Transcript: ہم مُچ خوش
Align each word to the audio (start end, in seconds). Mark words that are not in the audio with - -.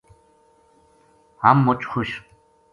ہم 1.43 1.55
مُچ 1.65 1.79
خوش 1.91 2.09